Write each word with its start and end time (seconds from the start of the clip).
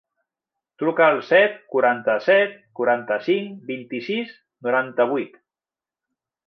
Truca 0.83 1.03
al 1.07 1.19
set, 1.27 1.59
quaranta-set, 1.75 2.57
quaranta-cinc, 2.81 3.61
vint-i-sis, 3.71 4.35
noranta-vuit. 4.69 5.41